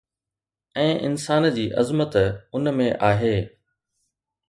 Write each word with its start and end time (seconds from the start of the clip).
۽ 0.83 0.95
انسانيت 1.09 1.53
جي 1.59 1.67
عظمت 1.83 2.19
ان 2.55 2.73
۾ 2.83 2.91
آهي 3.13 3.33